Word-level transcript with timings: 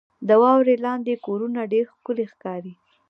•د 0.27 0.29
واورې 0.41 0.75
لاندې 0.85 1.21
کورونه 1.25 1.61
ډېر 1.73 1.85
ښکلي 1.95 2.25
ښکاري. 2.31 2.73